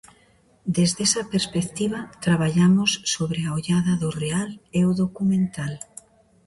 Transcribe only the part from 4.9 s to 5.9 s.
documental.